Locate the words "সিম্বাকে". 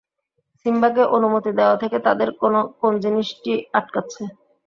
0.65-1.03